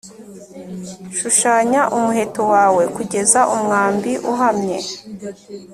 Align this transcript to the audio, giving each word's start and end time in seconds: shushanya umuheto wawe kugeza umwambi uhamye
shushanya 1.17 1.81
umuheto 1.97 2.41
wawe 2.53 2.83
kugeza 2.95 3.39
umwambi 3.55 4.11
uhamye 4.31 4.77